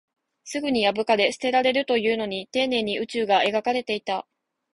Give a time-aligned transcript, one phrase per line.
[0.45, 4.25] すぐに破かれ、捨てられるというのに、丁寧に宇宙が描かれていた